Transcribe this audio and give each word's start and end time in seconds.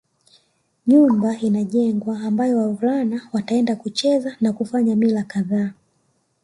Nyumba 0.87 1.37
inajengwa 1.39 2.19
ambayo 2.19 2.57
wavulana 2.57 3.21
wataenda 3.33 3.75
kucheza 3.75 4.35
na 4.41 4.53
kufanya 4.53 4.95
mila 4.95 5.23
kadhaa 5.23 5.71